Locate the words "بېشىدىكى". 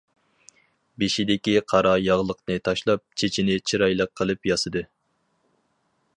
1.03-1.53